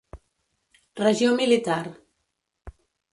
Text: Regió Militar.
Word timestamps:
Regió 1.01 1.35
Militar. 1.41 1.79